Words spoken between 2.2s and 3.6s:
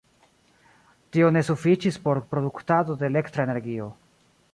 produktado de elektra